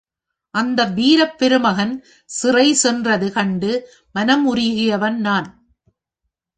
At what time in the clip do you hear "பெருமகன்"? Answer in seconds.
1.39-1.93